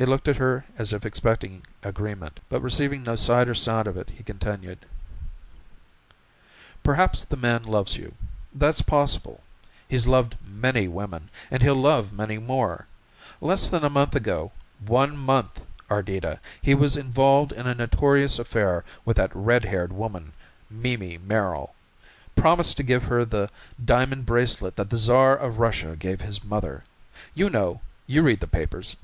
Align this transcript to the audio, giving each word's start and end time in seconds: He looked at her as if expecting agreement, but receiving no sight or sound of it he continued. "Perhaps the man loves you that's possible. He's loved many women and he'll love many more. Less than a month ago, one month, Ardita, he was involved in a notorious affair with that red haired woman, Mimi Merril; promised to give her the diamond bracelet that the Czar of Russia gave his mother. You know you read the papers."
He 0.00 0.06
looked 0.06 0.28
at 0.28 0.36
her 0.36 0.64
as 0.78 0.92
if 0.92 1.04
expecting 1.04 1.66
agreement, 1.82 2.38
but 2.48 2.62
receiving 2.62 3.02
no 3.02 3.16
sight 3.16 3.48
or 3.48 3.54
sound 3.56 3.88
of 3.88 3.96
it 3.96 4.10
he 4.10 4.22
continued. 4.22 4.86
"Perhaps 6.84 7.24
the 7.24 7.36
man 7.36 7.64
loves 7.64 7.96
you 7.96 8.14
that's 8.54 8.80
possible. 8.80 9.42
He's 9.88 10.06
loved 10.06 10.36
many 10.46 10.86
women 10.86 11.30
and 11.50 11.64
he'll 11.64 11.74
love 11.74 12.12
many 12.12 12.38
more. 12.38 12.86
Less 13.40 13.68
than 13.68 13.82
a 13.82 13.90
month 13.90 14.14
ago, 14.14 14.52
one 14.86 15.16
month, 15.16 15.66
Ardita, 15.90 16.38
he 16.62 16.76
was 16.76 16.96
involved 16.96 17.50
in 17.50 17.66
a 17.66 17.74
notorious 17.74 18.38
affair 18.38 18.84
with 19.04 19.16
that 19.16 19.34
red 19.34 19.64
haired 19.64 19.92
woman, 19.92 20.32
Mimi 20.70 21.18
Merril; 21.18 21.74
promised 22.36 22.76
to 22.76 22.84
give 22.84 23.02
her 23.06 23.24
the 23.24 23.50
diamond 23.84 24.26
bracelet 24.26 24.76
that 24.76 24.90
the 24.90 24.96
Czar 24.96 25.36
of 25.36 25.58
Russia 25.58 25.96
gave 25.96 26.20
his 26.20 26.44
mother. 26.44 26.84
You 27.34 27.50
know 27.50 27.80
you 28.06 28.22
read 28.22 28.38
the 28.38 28.46
papers." 28.46 28.94